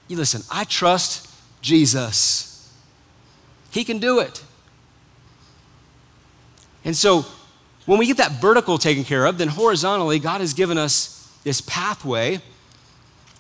[0.07, 1.29] you listen, I trust
[1.61, 2.73] Jesus.
[3.71, 4.43] He can do it.
[6.83, 7.25] And so
[7.85, 11.61] when we get that vertical taken care of, then horizontally, God has given us this
[11.61, 12.41] pathway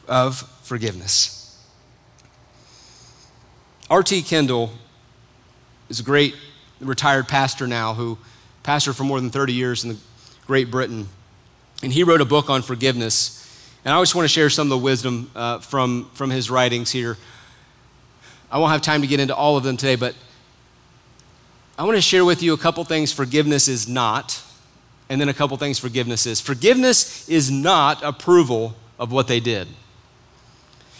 [0.07, 1.63] of forgiveness.
[3.89, 4.23] R.T.
[4.23, 4.71] Kendall
[5.89, 6.35] is a great
[6.81, 8.17] retired pastor now who
[8.63, 9.97] pastored for more than 30 years in
[10.47, 11.07] Great Britain.
[11.83, 13.41] And he wrote a book on forgiveness.
[13.85, 16.91] And I just want to share some of the wisdom uh, from, from his writings
[16.91, 17.15] here.
[18.49, 20.15] I won't have time to get into all of them today, but
[21.77, 24.41] I want to share with you a couple things forgiveness is not,
[25.09, 26.41] and then a couple things forgiveness is.
[26.41, 29.67] Forgiveness is not approval of what they did.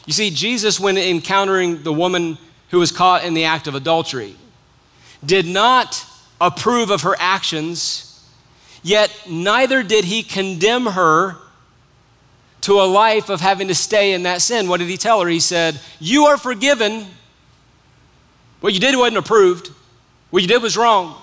[0.06, 2.38] You see, Jesus, when encountering the woman
[2.70, 4.36] who was caught in the act of adultery,
[5.26, 6.06] did not
[6.40, 8.24] approve of her actions,
[8.84, 11.38] yet neither did he condemn her
[12.62, 14.68] to a life of having to stay in that sin.
[14.68, 15.28] What did he tell her?
[15.28, 17.06] He said, You are forgiven.
[18.60, 19.72] What you did wasn't approved,
[20.32, 21.22] what you did was wrong.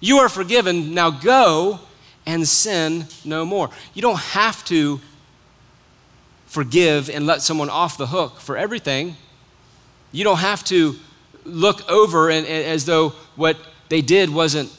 [0.00, 0.94] You are forgiven.
[0.94, 1.80] Now go
[2.26, 3.70] and sin no more.
[3.94, 5.00] You don't have to
[6.52, 9.16] forgive and let someone off the hook for everything.
[10.12, 10.96] You don't have to
[11.46, 13.56] look over and, and, as though what
[13.88, 14.70] they did wasn't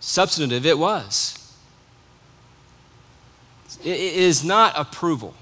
[0.00, 0.64] substantive.
[0.64, 1.36] It was.
[3.84, 5.34] It is not approval,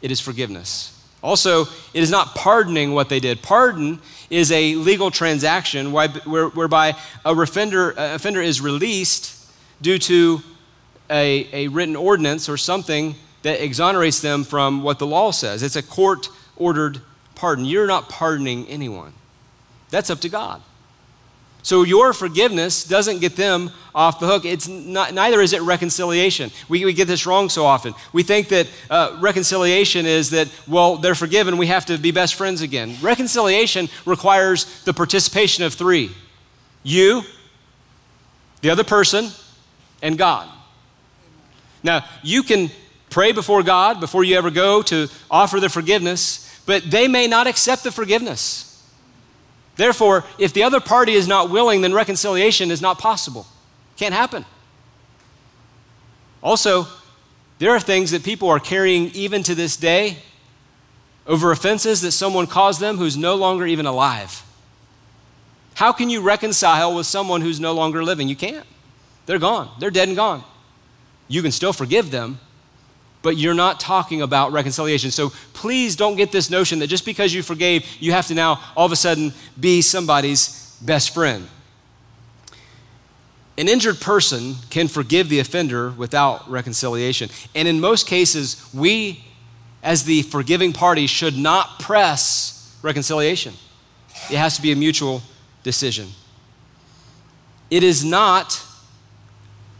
[0.00, 0.96] it is forgiveness.
[1.22, 3.42] Also, it is not pardoning what they did.
[3.42, 9.46] Pardon is a legal transaction whereby a offender, offender is released
[9.82, 10.40] due to
[11.10, 15.62] a, a written ordinance or something that exonerates them from what the law says.
[15.62, 17.00] It's a court ordered
[17.34, 17.64] pardon.
[17.64, 19.14] You're not pardoning anyone,
[19.88, 20.62] that's up to God.
[21.62, 24.44] So your forgiveness doesn't get them off the hook.
[24.44, 26.50] It's not, neither is it reconciliation.
[26.68, 27.94] We, we get this wrong so often.
[28.12, 32.34] We think that uh, reconciliation is that, well, they're forgiven, we have to be best
[32.34, 32.96] friends again.
[33.02, 36.12] Reconciliation requires the participation of three
[36.82, 37.22] you,
[38.62, 39.28] the other person,
[40.02, 40.48] and God.
[41.82, 42.70] Now, you can
[43.10, 47.46] pray before God before you ever go to offer the forgiveness, but they may not
[47.46, 48.66] accept the forgiveness.
[49.76, 53.46] Therefore, if the other party is not willing, then reconciliation is not possible.
[53.96, 54.44] Can't happen.
[56.42, 56.86] Also,
[57.58, 60.18] there are things that people are carrying even to this day
[61.26, 64.42] over offenses that someone caused them who's no longer even alive.
[65.74, 68.28] How can you reconcile with someone who's no longer living?
[68.28, 68.66] You can't.
[69.26, 70.42] They're gone, they're dead and gone.
[71.28, 72.40] You can still forgive them,
[73.22, 75.10] but you're not talking about reconciliation.
[75.10, 78.60] So please don't get this notion that just because you forgave, you have to now
[78.76, 81.46] all of a sudden be somebody's best friend.
[83.58, 87.28] An injured person can forgive the offender without reconciliation.
[87.54, 89.22] And in most cases, we,
[89.82, 93.52] as the forgiving party, should not press reconciliation.
[94.30, 95.22] It has to be a mutual
[95.62, 96.08] decision.
[97.70, 98.64] It is not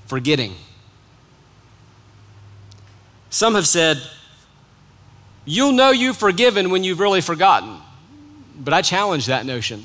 [0.07, 0.55] forgetting.
[3.31, 4.03] Some have said,
[5.45, 7.79] You'll know you've forgiven when you've really forgotten.
[8.57, 9.85] But I challenge that notion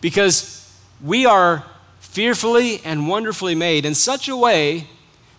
[0.00, 1.64] because we are
[2.00, 4.88] fearfully and wonderfully made in such a way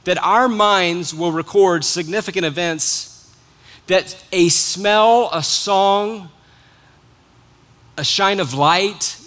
[0.06, 3.32] that our minds will record significant events
[3.88, 6.30] that a smell, a song,
[7.98, 9.20] a shine of light,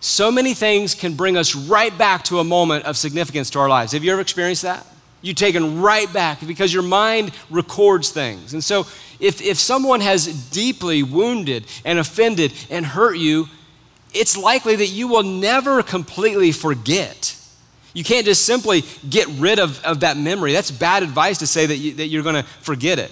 [0.00, 3.68] so many things can bring us right back to a moment of significance to our
[3.68, 3.92] lives.
[3.92, 4.86] Have you ever experienced that?
[5.20, 8.52] You taken right back because your mind records things.
[8.52, 8.86] And so,
[9.20, 13.48] if, if someone has deeply wounded and offended and hurt you,
[14.14, 17.36] it's likely that you will never completely forget.
[17.94, 20.52] You can't just simply get rid of, of that memory.
[20.52, 23.10] That's bad advice to say that, you, that you're going to forget it.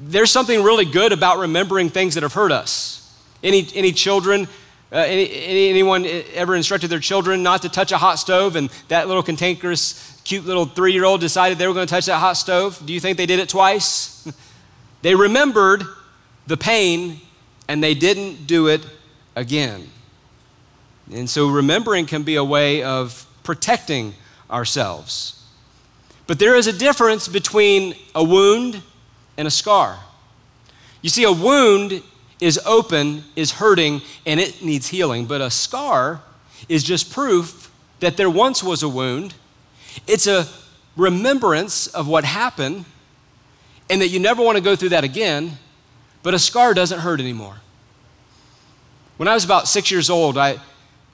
[0.00, 2.98] There's something really good about remembering things that have hurt us.
[3.42, 4.48] Any, any children,
[4.90, 9.08] uh, any, anyone ever instructed their children not to touch a hot stove and that
[9.08, 12.34] little cantankerous cute little three year old decided they were going to touch that hot
[12.34, 12.80] stove?
[12.84, 14.30] Do you think they did it twice?
[15.02, 15.84] they remembered
[16.46, 17.20] the pain
[17.68, 18.86] and they didn't do it
[19.36, 19.88] again.
[21.12, 24.14] And so remembering can be a way of protecting
[24.50, 25.44] ourselves.
[26.26, 28.82] But there is a difference between a wound
[29.36, 29.98] and a scar.
[31.00, 32.02] You see, a wound
[32.40, 35.26] is open, is hurting, and it needs healing.
[35.26, 36.22] But a scar
[36.68, 39.34] is just proof that there once was a wound
[40.06, 40.46] it's a
[40.96, 42.84] remembrance of what happened
[43.90, 45.58] and that you never want to go through that again,
[46.22, 47.56] but a scar doesn't hurt anymore.
[49.16, 50.58] When I was about six years old, I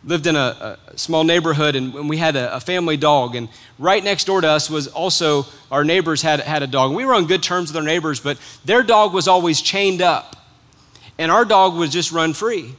[0.04, 3.34] lived in a, a small neighborhood and we had a, a, family dog.
[3.34, 6.90] And right next door to us was also our neighbors had, had a dog.
[6.90, 10.00] And we were on good terms with our neighbors, but their dog was always chained
[10.00, 10.36] up.
[11.18, 12.76] And our dog would just run free.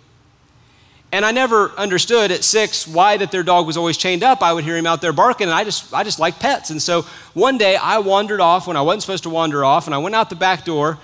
[1.12, 4.44] And I never understood at six why that their dog was always chained up.
[4.44, 6.70] I would hear him out there barking, and I just, I just like pets.
[6.70, 7.02] And so
[7.34, 10.14] one day I wandered off when I wasn't supposed to wander off, and I went
[10.14, 11.00] out the back door,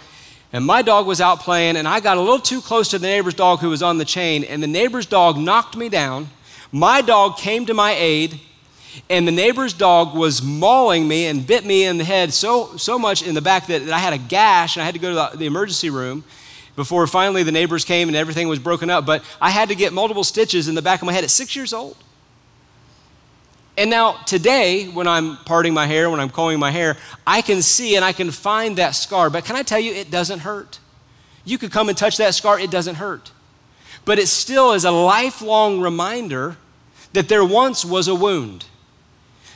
[0.53, 3.07] and my dog was out playing, and I got a little too close to the
[3.07, 6.29] neighbor's dog who was on the chain, and the neighbor's dog knocked me down.
[6.71, 8.39] My dog came to my aid,
[9.09, 12.99] and the neighbor's dog was mauling me and bit me in the head so, so
[12.99, 15.09] much in the back that, that I had a gash, and I had to go
[15.09, 16.23] to the, the emergency room
[16.75, 19.05] before finally the neighbors came and everything was broken up.
[19.05, 21.55] But I had to get multiple stitches in the back of my head at six
[21.55, 21.97] years old.
[23.77, 26.95] And now, today, when I'm parting my hair, when I'm combing my hair,
[27.27, 29.29] I can see and I can find that scar.
[29.29, 30.79] But can I tell you, it doesn't hurt.
[31.43, 33.31] You could come and touch that scar, it doesn't hurt.
[34.05, 36.57] But it still is a lifelong reminder
[37.13, 38.65] that there once was a wound.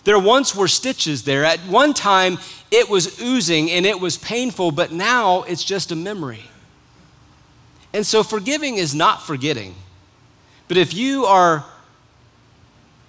[0.03, 1.45] There once were stitches there.
[1.45, 2.39] At one time,
[2.71, 6.43] it was oozing and it was painful, but now it's just a memory.
[7.93, 9.75] And so forgiving is not forgetting.
[10.67, 11.65] But if you are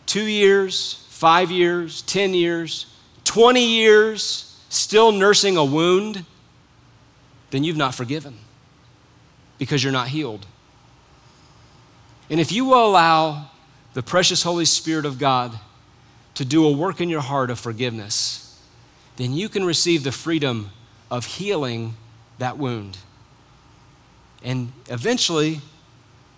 [0.07, 2.87] two years, five years, 10 years,
[3.25, 6.25] 20 years, still nursing a wound,
[7.51, 8.39] then you've not forgiven
[9.59, 10.47] because you're not healed.
[12.31, 13.51] And if you will allow
[13.93, 15.59] the precious Holy Spirit of God
[16.35, 18.59] to do a work in your heart of forgiveness,
[19.17, 20.71] then you can receive the freedom
[21.11, 21.97] of healing
[22.39, 22.99] that wound.
[24.43, 25.61] And eventually,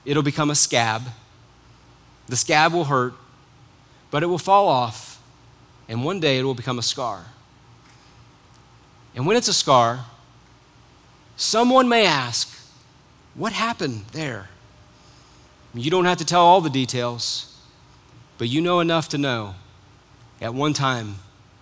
[0.04, 1.02] it'll become a scab.
[2.28, 3.14] The scab will hurt,
[4.10, 5.22] but it will fall off,
[5.88, 7.26] and one day it will become a scar.
[9.14, 10.06] And when it's a scar,
[11.36, 12.48] someone may ask,
[13.34, 14.48] What happened there?
[15.74, 17.58] You don't have to tell all the details,
[18.38, 19.54] but you know enough to know
[20.40, 21.16] at one time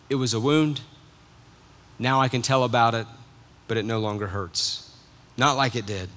[0.08, 0.80] it was a wound.
[1.98, 3.06] Now I can tell about it,
[3.68, 4.90] but it no longer hurts.
[5.36, 6.08] Not like it did.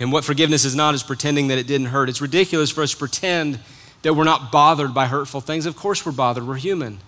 [0.00, 2.08] And what forgiveness is not is pretending that it didn't hurt.
[2.08, 3.60] It's ridiculous for us to pretend
[4.02, 5.66] that we're not bothered by hurtful things.
[5.66, 6.46] Of course, we're bothered.
[6.46, 7.00] We're human.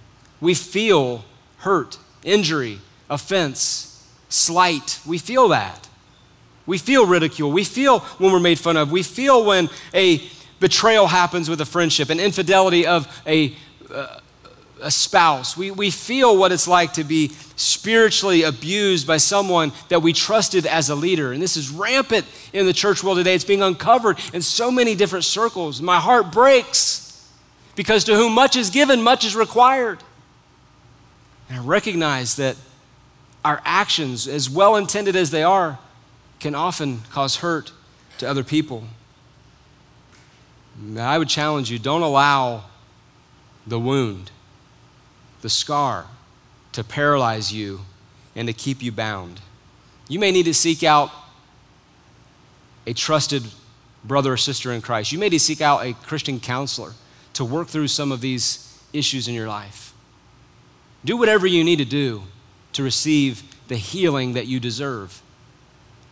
[0.42, 1.24] We feel
[1.58, 5.00] hurt, injury, offense, slight.
[5.06, 5.88] We feel that.
[6.66, 7.50] We feel ridicule.
[7.50, 8.92] We feel when we're made fun of.
[8.92, 10.22] We feel when a
[10.60, 13.56] betrayal happens with a friendship, an infidelity of a,
[13.92, 14.18] uh,
[14.82, 15.56] a spouse.
[15.56, 20.66] We, we feel what it's like to be spiritually abused by someone that we trusted
[20.66, 21.32] as a leader.
[21.32, 23.34] And this is rampant in the church world today.
[23.34, 25.80] It's being uncovered in so many different circles.
[25.80, 27.30] My heart breaks
[27.74, 30.02] because to whom much is given, much is required.
[31.48, 32.56] And I recognize that
[33.44, 35.78] our actions, as well intended as they are,
[36.40, 37.72] can often cause hurt
[38.18, 38.84] to other people.
[40.98, 42.64] I would challenge you don't allow
[43.66, 44.31] the wound,
[45.42, 46.06] the scar,
[46.72, 47.82] to paralyze you
[48.34, 49.40] and to keep you bound.
[50.08, 51.10] You may need to seek out
[52.86, 53.44] a trusted
[54.04, 55.12] brother or sister in Christ.
[55.12, 56.92] You may need to seek out a Christian counselor
[57.34, 59.92] to work through some of these issues in your life.
[61.04, 62.22] Do whatever you need to do
[62.72, 65.22] to receive the healing that you deserve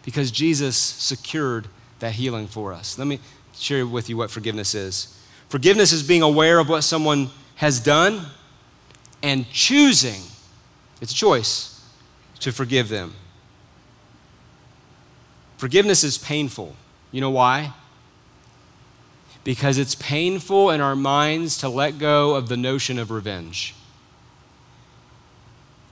[0.05, 2.99] because Jesus secured that healing for us.
[2.99, 3.21] Let me
[3.55, 5.17] share with you what forgiveness is.
[5.49, 8.27] Forgiveness is being aware of what someone has done
[9.23, 10.23] and choosing,
[11.01, 11.85] it's a choice,
[12.41, 13.15] to forgive them.
[15.59, 16.75] Forgiveness is painful.
[17.13, 17.73] You know why?
[19.45, 23.75] Because it's painful in our minds to let go of the notion of revenge.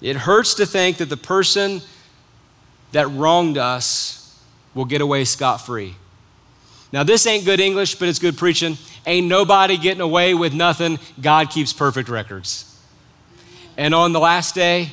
[0.00, 1.82] It hurts to think that the person
[2.92, 4.40] that wronged us
[4.74, 5.96] will get away scot free.
[6.92, 8.78] Now, this ain't good English, but it's good preaching.
[9.06, 10.98] Ain't nobody getting away with nothing.
[11.20, 12.67] God keeps perfect records.
[13.78, 14.90] And on the last day,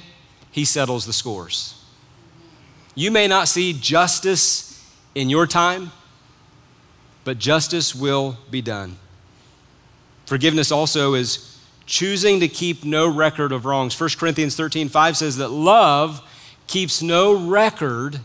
[0.51, 1.83] He settles the scores.
[2.93, 4.81] You may not see justice
[5.15, 5.91] in your time,
[7.25, 8.97] but justice will be done.
[10.27, 13.99] Forgiveness also is choosing to keep no record of wrongs.
[13.99, 16.21] 1 Corinthians 13 5 says that love
[16.67, 18.21] keeps no record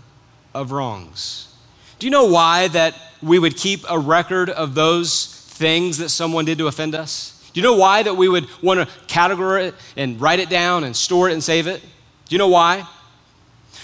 [0.54, 1.54] of wrongs.
[1.98, 6.44] Do you know why that we would keep a record of those things that someone
[6.44, 7.39] did to offend us?
[7.52, 10.84] Do you know why that we would want to categorize it and write it down
[10.84, 11.80] and store it and save it?
[11.82, 12.86] Do you know why?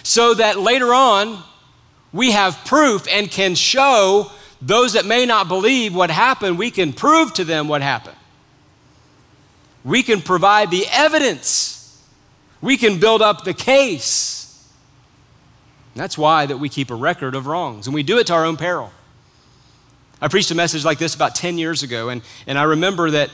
[0.02, 1.42] So that later on
[2.12, 4.30] we have proof and can show
[4.62, 8.16] those that may not believe what happened, we can prove to them what happened.
[9.84, 12.02] We can provide the evidence.
[12.60, 14.72] We can build up the case.
[15.94, 18.44] That's why that we keep a record of wrongs, and we do it to our
[18.44, 18.92] own peril.
[20.20, 23.30] I preached a message like this about 10 years ago, and, and I remember that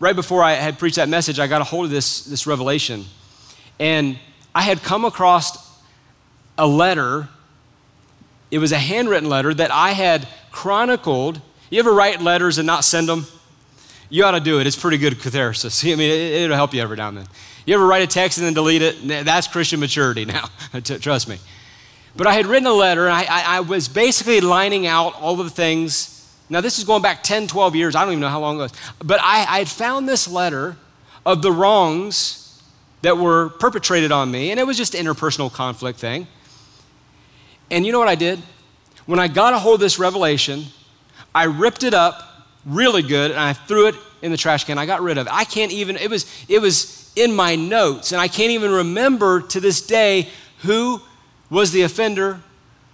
[0.00, 3.04] right before I had preached that message, I got a hold of this, this revelation.
[3.78, 4.18] And
[4.54, 5.68] I had come across
[6.56, 7.28] a letter.
[8.50, 11.40] It was a handwritten letter that I had chronicled.
[11.70, 13.26] You ever write letters and not send them?
[14.10, 14.66] You ought to do it.
[14.66, 15.84] It's pretty good catharsis.
[15.84, 17.26] I mean, it, will help you every now and then.
[17.66, 19.24] You ever write a text and then delete it?
[19.24, 20.48] That's Christian maturity now,
[20.80, 21.38] trust me.
[22.16, 25.36] But I had written a letter, and I, I, I, was basically lining out all
[25.36, 26.17] the things.
[26.50, 27.94] Now, this is going back 10, 12 years.
[27.94, 28.72] I don't even know how long it was.
[29.04, 30.76] But I, I had found this letter
[31.26, 32.62] of the wrongs
[33.02, 36.26] that were perpetrated on me, and it was just an interpersonal conflict thing.
[37.70, 38.40] And you know what I did?
[39.06, 40.64] When I got a hold of this revelation,
[41.34, 44.78] I ripped it up really good and I threw it in the trash can.
[44.78, 45.32] I got rid of it.
[45.32, 49.40] I can't even, it was, it was in my notes, and I can't even remember
[49.42, 50.28] to this day
[50.58, 51.00] who
[51.50, 52.40] was the offender,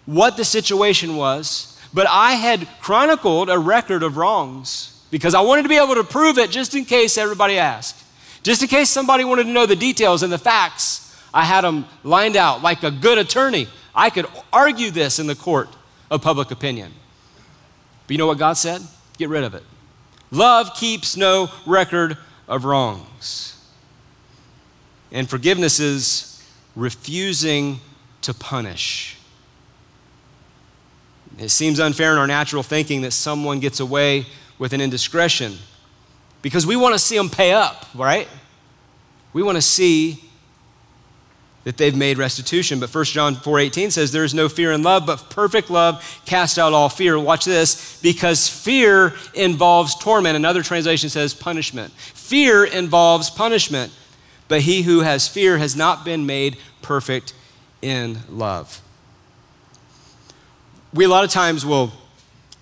[0.07, 5.63] what the situation was, but I had chronicled a record of wrongs because I wanted
[5.63, 8.05] to be able to prove it just in case everybody asked.
[8.43, 11.87] Just in case somebody wanted to know the details and the facts, I had them
[12.03, 13.69] lined out like a good attorney.
[13.95, 15.69] I could argue this in the court
[16.11, 16.93] of public opinion.
[18.07, 18.83] But you know what God said?
[19.17, 19.63] Get rid of it.
[20.33, 22.19] Love keeps no record
[22.49, 23.57] of wrongs.
[25.13, 27.79] And forgiveness is refusing
[28.23, 29.17] to punish.
[31.39, 34.27] It seems unfair in our natural thinking that someone gets away
[34.59, 35.59] with an indiscretion
[36.43, 38.29] because we want to see them pay up, right?
[39.33, 40.25] We want to see
[41.65, 42.79] that they've made restitution.
[42.79, 46.59] But 1 John 4:18 says there is no fear in love, but perfect love casts
[46.59, 47.19] out all fear.
[47.19, 50.37] Watch this, because fear involves torment.
[50.37, 51.93] Another translation says punishment.
[51.95, 53.93] Fear involves punishment,
[54.47, 57.33] but he who has fear has not been made perfect
[57.81, 58.81] in love.
[60.95, 61.93] We a lot of times will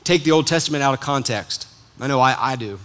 [0.04, 1.68] take the Old Testament out of context.
[2.00, 2.78] I know I, I do.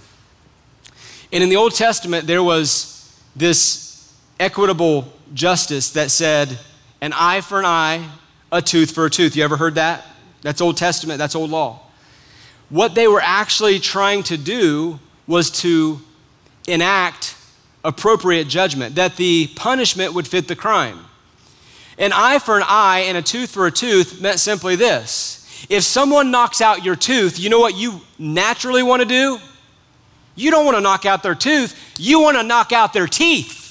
[1.32, 6.60] And in the Old Testament, there was this equitable justice that said,
[7.00, 8.10] an eye for an eye,
[8.52, 9.38] a tooth for a tooth.
[9.38, 10.06] You ever heard that?
[10.42, 11.80] That's Old Testament, that's old law.
[12.70, 16.02] What they were actually trying to do was to
[16.68, 17.38] enact
[17.86, 21.07] appropriate judgment, that the punishment would fit the crime.
[21.98, 25.38] An eye for an eye and a tooth for a tooth meant simply this
[25.70, 29.40] if someone knocks out your tooth, you know what you naturally want to do?
[30.36, 33.66] You don't want to knock out their tooth, you want to knock out their teeth.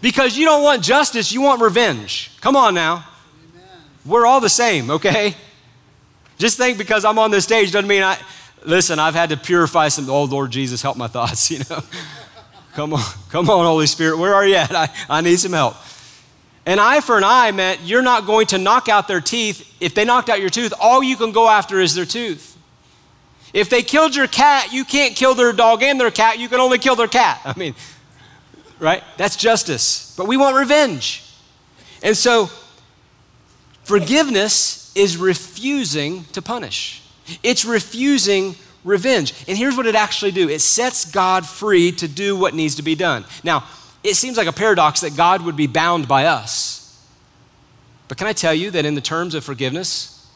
[0.00, 2.30] Because you don't want justice, you want revenge.
[2.40, 3.04] Come on now.
[3.52, 3.68] Amen.
[4.06, 5.34] We're all the same, okay?
[6.38, 8.16] Just think because I'm on this stage doesn't mean I,
[8.64, 11.82] listen, I've had to purify some, oh Lord Jesus, help my thoughts, you know?
[12.74, 14.74] come on, come on, Holy Spirit, where are you at?
[14.74, 15.74] I, I need some help.
[16.68, 19.74] An eye for an eye meant you're not going to knock out their teeth.
[19.80, 22.58] If they knocked out your tooth, all you can go after is their tooth.
[23.54, 26.60] If they killed your cat, you can't kill their dog and their cat, you can
[26.60, 27.40] only kill their cat.
[27.46, 27.74] I mean,
[28.78, 29.02] right?
[29.16, 30.14] That's justice.
[30.14, 31.24] But we want revenge.
[32.02, 32.50] And so,
[33.84, 37.02] forgiveness is refusing to punish,
[37.42, 39.32] it's refusing revenge.
[39.48, 42.82] And here's what it actually do it sets God free to do what needs to
[42.82, 43.24] be done.
[43.42, 43.64] Now,
[44.08, 46.78] it seems like a paradox that God would be bound by us.
[48.08, 50.26] But can I tell you that in the terms of forgiveness,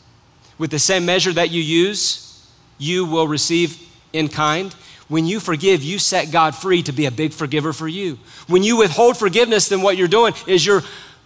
[0.59, 2.47] with the same measure that you use,
[2.79, 3.81] you will receive
[4.13, 4.73] in kind.
[5.09, 8.19] When you forgive, you set God free to be a big forgiver for you.
[8.47, 10.83] When you withhold forgiveness, then what you're doing is you're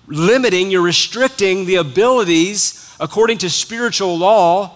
[0.07, 4.75] limiting, you're restricting the abilities, according to spiritual law,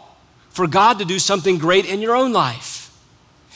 [0.50, 2.92] for God to do something great in your own life.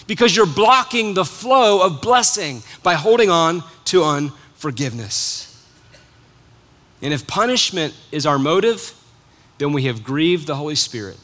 [0.06, 5.50] Because you're blocking the flow of blessing by holding on to unforgiveness.
[7.00, 8.92] And if punishment is our motive,
[9.58, 11.16] then we have grieved the Holy Spirit.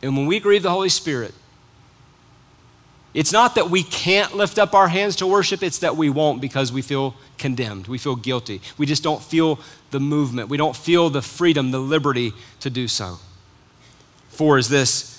[0.00, 1.34] And when we grieve the Holy Spirit,
[3.14, 6.40] it's not that we can't lift up our hands to worship, it's that we won't
[6.40, 7.88] because we feel condemned.
[7.88, 8.60] We feel guilty.
[8.76, 9.58] We just don't feel
[9.90, 10.48] the movement.
[10.48, 13.18] We don't feel the freedom, the liberty to do so.
[14.28, 15.16] Four is this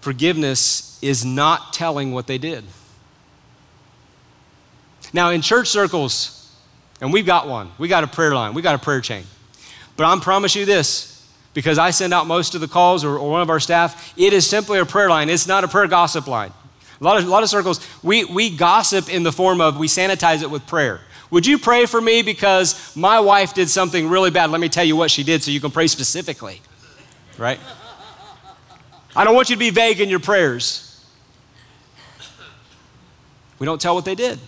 [0.00, 2.64] forgiveness is not telling what they did.
[5.12, 6.50] Now, in church circles,
[7.00, 9.24] and we've got one, we got a prayer line, we got a prayer chain.
[9.96, 11.12] But I promise you this
[11.54, 14.32] because I send out most of the calls or, or one of our staff, it
[14.32, 15.28] is simply a prayer line.
[15.28, 16.52] It's not a prayer gossip line.
[17.00, 19.88] A lot of, a lot of circles, we, we gossip in the form of we
[19.88, 21.00] sanitize it with prayer.
[21.30, 24.50] Would you pray for me because my wife did something really bad?
[24.50, 26.60] Let me tell you what she did so you can pray specifically,
[27.38, 27.58] right?
[29.16, 30.88] I don't want you to be vague in your prayers.
[33.58, 34.38] We don't tell what they did.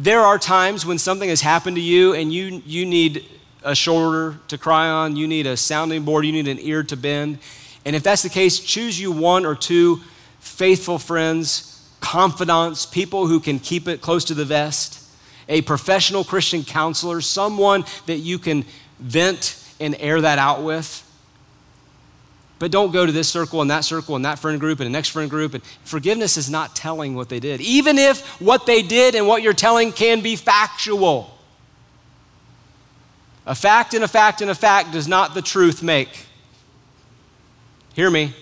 [0.00, 3.28] There are times when something has happened to you and you, you need
[3.64, 6.96] a shoulder to cry on, you need a sounding board, you need an ear to
[6.96, 7.40] bend.
[7.84, 10.00] And if that's the case, choose you one or two
[10.38, 15.04] faithful friends, confidants, people who can keep it close to the vest,
[15.48, 18.64] a professional Christian counselor, someone that you can
[19.00, 21.02] vent and air that out with.
[22.58, 24.92] But don't go to this circle and that circle and that friend group and the
[24.92, 25.54] next friend group.
[25.54, 29.42] And forgiveness is not telling what they did, even if what they did and what
[29.42, 31.38] you're telling can be factual.
[33.46, 36.26] A fact and a fact and a fact does not the truth make.
[37.94, 38.34] Hear me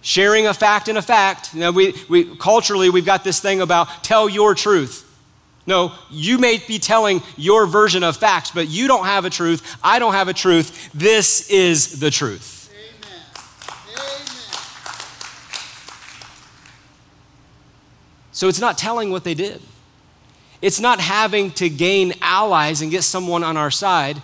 [0.00, 1.54] sharing a fact and a fact.
[1.54, 5.04] You know, we, we, culturally, we've got this thing about tell your truth.
[5.68, 9.76] No, you may be telling your version of facts, but you don't have a truth.
[9.84, 10.88] I don't have a truth.
[10.94, 12.72] This is the truth.
[12.72, 13.20] Amen.
[13.92, 14.32] Amen.
[18.32, 19.60] So it's not telling what they did.
[20.62, 24.22] It's not having to gain allies and get someone on our side.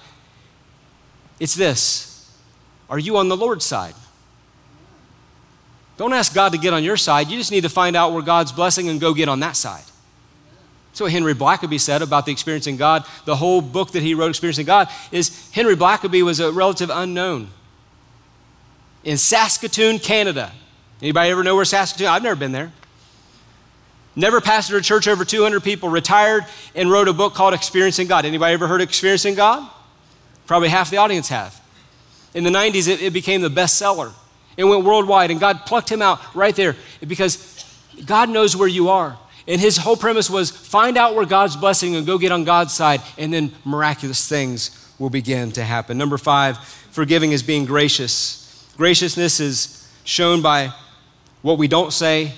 [1.38, 2.26] It's this
[2.88, 3.94] Are you on the Lord's side?
[5.98, 7.28] Don't ask God to get on your side.
[7.28, 9.84] You just need to find out where God's blessing and go get on that side.
[10.94, 13.04] That's what Henry Blackaby said about the experiencing God.
[13.24, 17.48] The whole book that he wrote, Experiencing God, is Henry Blackaby was a relative unknown.
[19.02, 20.52] in Saskatoon, Canada.
[21.02, 22.06] Anybody ever know where Saskatoon?
[22.06, 22.70] I've never been there.
[24.14, 28.24] Never pastored a church over 200 people, retired and wrote a book called Experiencing God.
[28.24, 29.68] Anybody ever heard of Experiencing God?
[30.46, 31.60] Probably half the audience have.
[32.34, 34.12] In the 90s, it, it became the bestseller.
[34.56, 37.64] It went worldwide, and God plucked him out right there because
[38.06, 39.18] God knows where you are.
[39.46, 42.72] And his whole premise was find out where God's blessing and go get on God's
[42.72, 45.98] side, and then miraculous things will begin to happen.
[45.98, 48.72] Number five, forgiving is being gracious.
[48.76, 50.72] Graciousness is shown by
[51.42, 52.32] what we don't say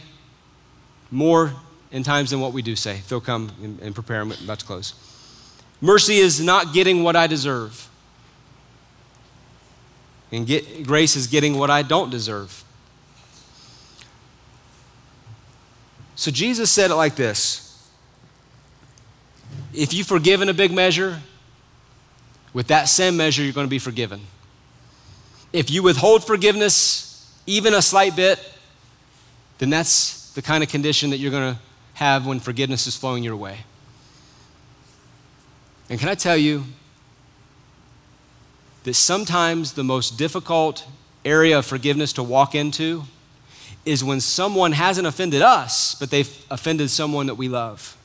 [1.11, 1.53] more
[1.93, 2.97] in times than what we do say.
[2.99, 4.21] Phil, come and, prepare.
[4.21, 4.95] I'm about to close.
[5.81, 7.89] Mercy is not getting what I deserve.
[10.33, 12.65] And get, grace is getting what I don't deserve.
[16.17, 17.89] So Jesus said it like this
[19.73, 21.21] If you forgive in a big measure,
[22.53, 24.23] with that same measure, you're going to be forgiven.
[25.53, 28.41] If you withhold forgiveness, even a slight bit,
[29.59, 31.61] then that's the kind of condition that you're going to
[31.95, 33.59] have when forgiveness is flowing your way.
[35.89, 36.65] And can I tell you
[38.85, 40.87] that sometimes the most difficult
[41.25, 43.05] area of forgiveness to walk into
[43.87, 47.97] is when someone hasn't offended us, but they've offended someone that we love.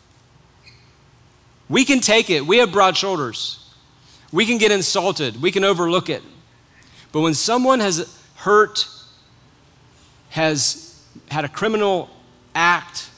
[1.68, 3.58] We can take it, we have broad shoulders.
[4.32, 6.22] We can get insulted, we can overlook it.
[7.12, 8.88] But when someone has hurt,
[10.30, 12.10] has had a criminal
[12.54, 13.10] act,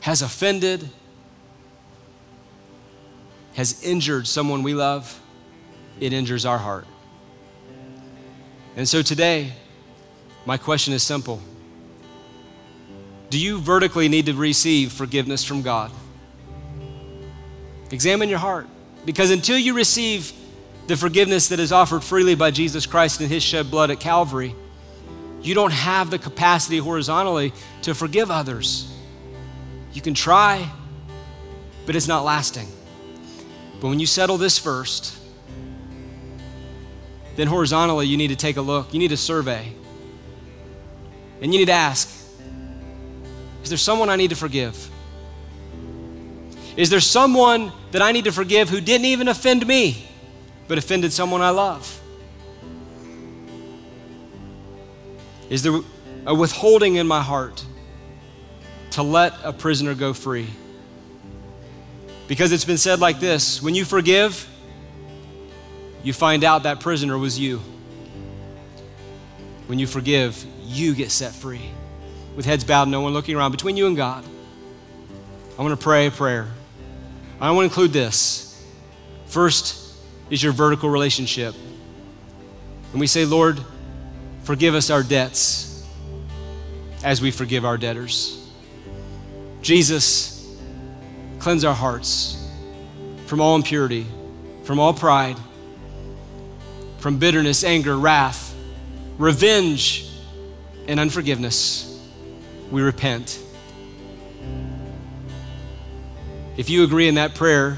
[0.00, 0.88] has offended,
[3.54, 5.20] has injured someone we love,
[6.00, 6.86] it injures our heart.
[8.76, 9.52] And so today,
[10.46, 11.42] my question is simple
[13.32, 15.90] Do you vertically need to receive forgiveness from God?
[17.90, 18.66] Examine your heart.
[19.06, 20.34] Because until you receive
[20.86, 24.54] the forgiveness that is offered freely by Jesus Christ in His shed blood at Calvary,
[25.40, 28.94] you don't have the capacity horizontally to forgive others.
[29.94, 30.70] You can try,
[31.86, 32.68] but it's not lasting.
[33.80, 35.18] But when you settle this first,
[37.36, 38.92] then horizontally you need to take a look.
[38.92, 39.72] You need to survey.
[41.40, 42.18] And you need to ask
[43.62, 44.90] Is there someone I need to forgive?
[46.76, 50.06] Is there someone that I need to forgive who didn't even offend me,
[50.68, 52.00] but offended someone I love?
[55.50, 55.80] Is there
[56.26, 57.64] a withholding in my heart
[58.92, 60.48] to let a prisoner go free?
[62.26, 64.48] Because it's been said like this when you forgive,
[66.02, 67.60] you find out that prisoner was you.
[69.66, 71.70] When you forgive, you get set free.
[72.34, 74.24] With heads bowed, no one looking around, between you and God,
[75.58, 76.48] I want to pray a prayer.
[77.40, 78.64] I want to include this.
[79.26, 79.96] First
[80.30, 81.54] is your vertical relationship.
[82.92, 83.60] And we say, Lord,
[84.44, 85.86] forgive us our debts
[87.04, 88.50] as we forgive our debtors.
[89.60, 90.56] Jesus,
[91.38, 92.38] cleanse our hearts
[93.26, 94.06] from all impurity,
[94.64, 95.36] from all pride,
[96.98, 98.54] from bitterness, anger, wrath,
[99.18, 100.08] revenge,
[100.86, 101.91] and unforgiveness.
[102.72, 103.38] We repent.
[106.56, 107.76] If you agree in that prayer,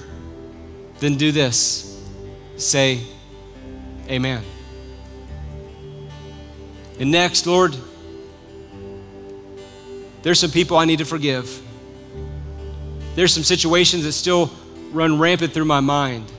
[1.01, 2.03] then do this
[2.57, 3.01] say,
[4.09, 4.45] Amen.
[7.01, 7.77] And next, Lord,
[10.23, 11.61] there's some people I need to forgive.
[13.17, 14.53] There's some situations that still
[14.93, 16.31] run rampant through my mind.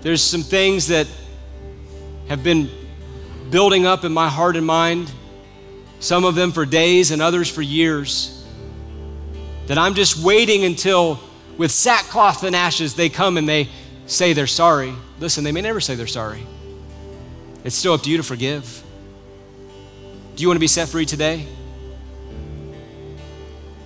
[0.00, 1.06] There's some things that
[2.28, 2.68] have been
[3.50, 5.10] building up in my heart and mind,
[6.00, 8.44] some of them for days and others for years
[9.66, 11.20] that I'm just waiting until,
[11.58, 13.68] with sackcloth and ashes, they come and they
[14.06, 14.94] say they're sorry.
[15.20, 16.46] Listen, they may never say they're sorry.
[17.64, 18.82] It's still up to you to forgive.
[20.36, 21.46] Do you want to be set free today?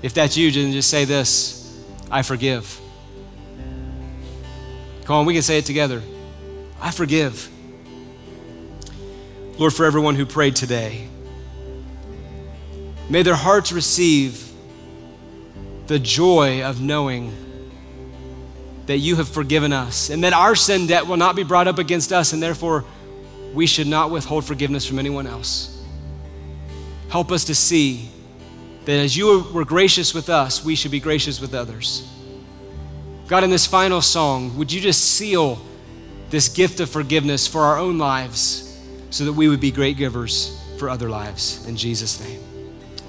[0.03, 2.79] If that's you, then just say this I forgive.
[5.05, 6.03] Come on, we can say it together.
[6.81, 7.49] I forgive.
[9.59, 11.09] Lord, for everyone who prayed today,
[13.13, 14.51] may their hearts receive
[15.87, 17.31] the joy of knowing
[18.87, 21.79] that you have forgiven us and that our sin debt will not be brought up
[21.79, 22.87] against us, and therefore
[23.53, 25.85] we should not withhold forgiveness from anyone else.
[27.11, 28.09] Help us to see
[28.87, 32.11] that as you were gracious with us, we should be gracious with others.
[33.29, 35.61] God, in this final song, would you just seal
[36.31, 38.75] this gift of forgiveness for our own lives
[39.11, 41.67] so that we would be great givers for other lives?
[41.69, 42.52] In Jesus' name.